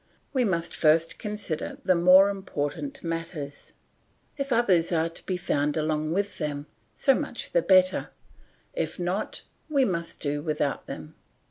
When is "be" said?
5.27-5.37